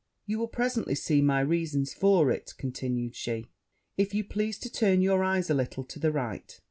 You 0.25 0.39
will 0.39 0.47
presently 0.47 0.95
see 0.95 1.21
my 1.21 1.41
reasons 1.41 1.93
for 1.93 2.31
it,' 2.31 2.55
continued 2.57 3.15
she, 3.15 3.51
'if 3.99 4.15
you 4.15 4.23
please 4.23 4.57
to 4.61 4.71
turn 4.71 5.03
your 5.03 5.23
eyes 5.23 5.51
a 5.51 5.53
little 5.53 5.83
to 5.83 5.99
the 5.99 6.11
right.' 6.11 6.59